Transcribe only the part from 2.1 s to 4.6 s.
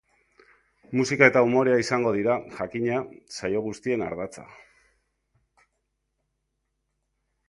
dira, jakina, saio guztien ardatza.